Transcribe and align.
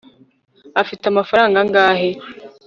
afite 0.81 1.03
amafaranga 1.07 1.55
angahe 1.63 2.09